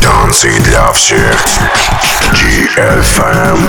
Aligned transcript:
Танцы 0.00 0.60
для 0.60 0.92
всех. 0.92 1.44
GFM. 2.32 3.68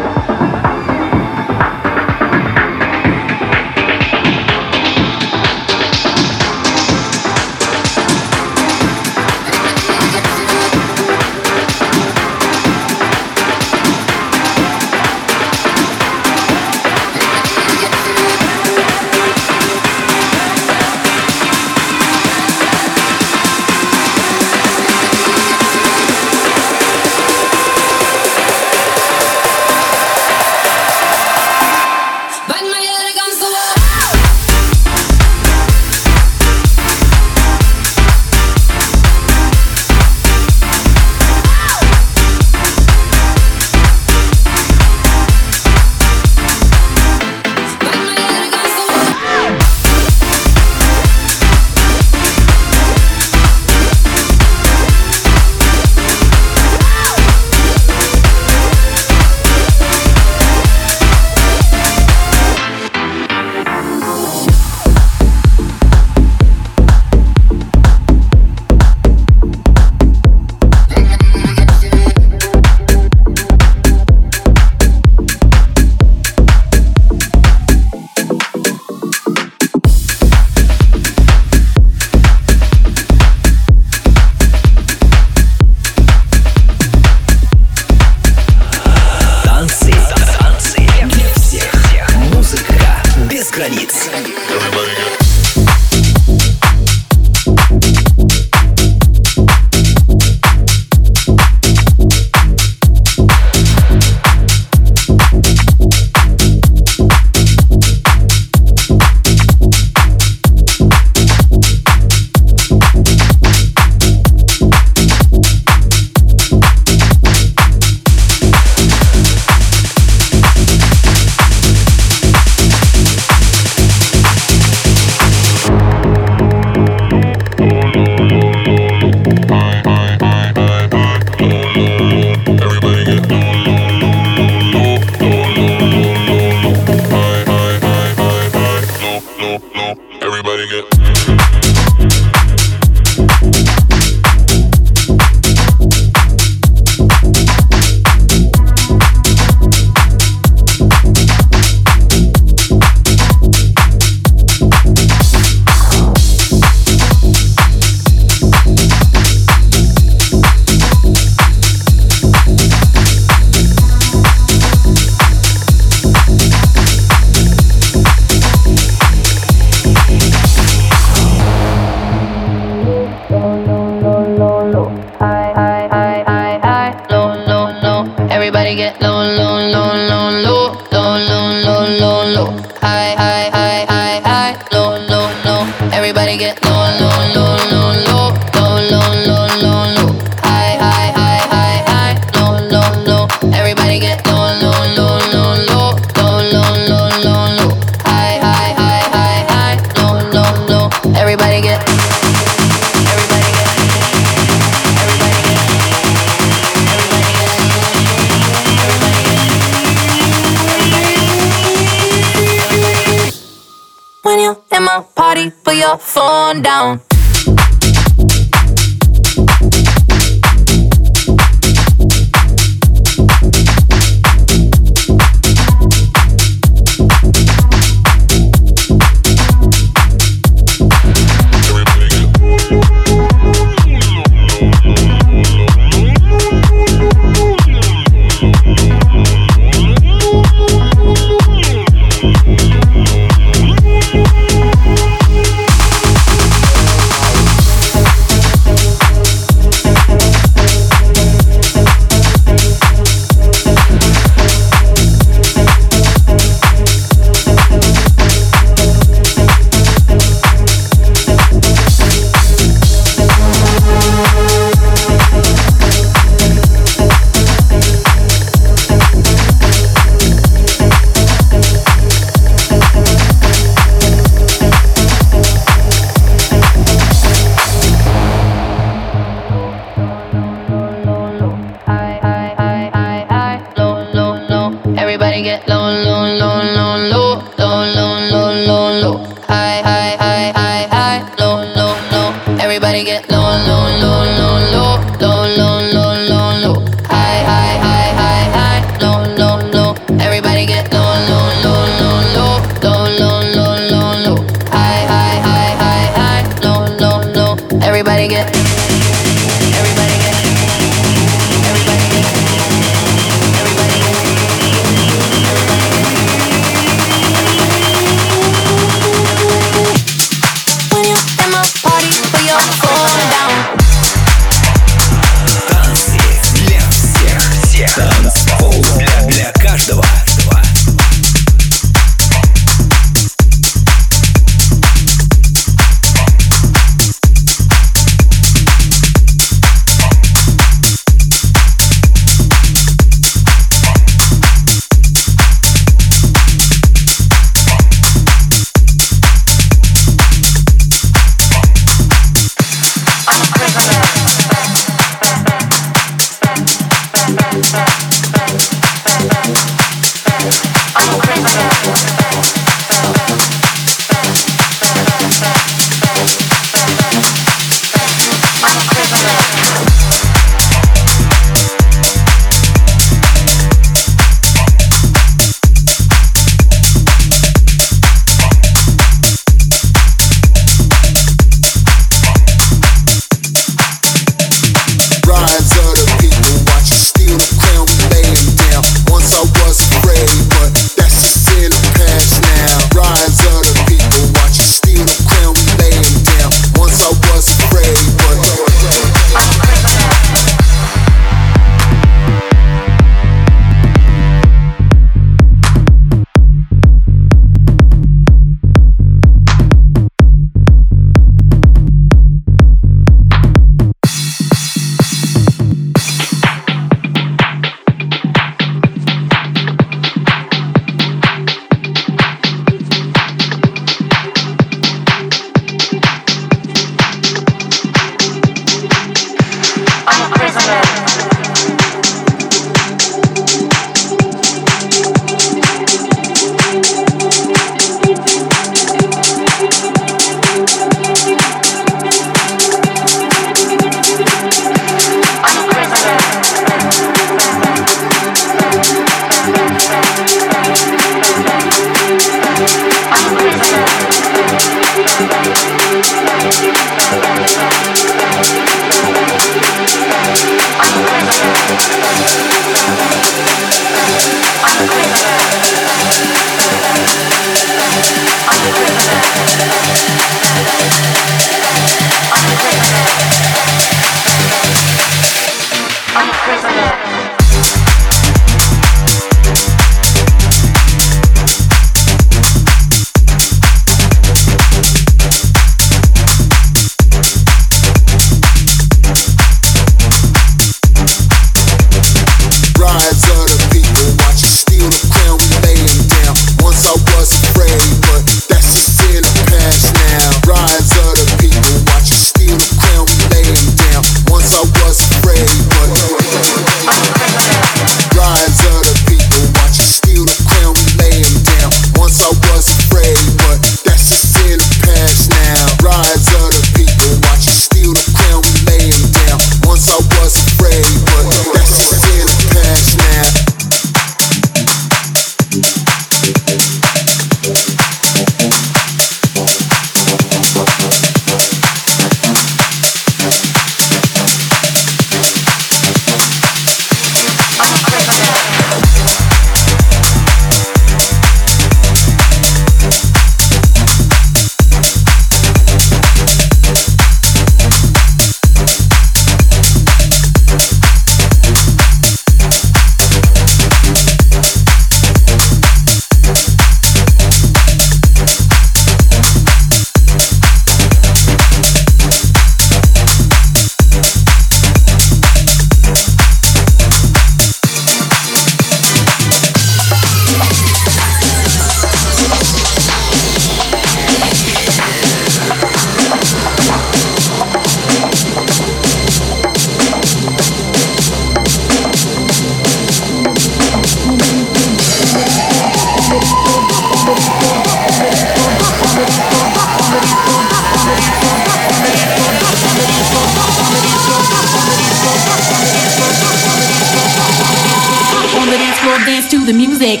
the 599.46 599.52
music. 599.52 600.00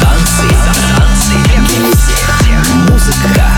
Танцы, 0.00 0.48
танцы 0.96 1.34
для 1.44 1.92
всех. 1.92 2.74
Музыка 2.90 3.49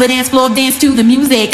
The 0.00 0.08
dance 0.08 0.30
floor, 0.30 0.48
dance 0.48 0.78
to 0.78 0.94
the 0.94 1.04
music. 1.04 1.50